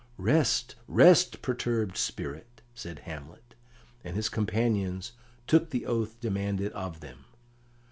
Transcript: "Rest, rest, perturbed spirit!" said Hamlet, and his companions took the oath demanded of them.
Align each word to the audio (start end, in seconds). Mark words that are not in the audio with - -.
"Rest, 0.17 0.73
rest, 0.87 1.43
perturbed 1.43 1.95
spirit!" 1.95 2.63
said 2.73 2.97
Hamlet, 3.05 3.53
and 4.03 4.15
his 4.15 4.29
companions 4.29 5.11
took 5.45 5.69
the 5.69 5.85
oath 5.85 6.19
demanded 6.19 6.73
of 6.73 7.01
them. 7.01 7.25